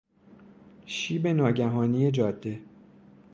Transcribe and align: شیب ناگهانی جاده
شیب 0.85 1.27
ناگهانی 1.27 2.11
جاده 2.11 2.61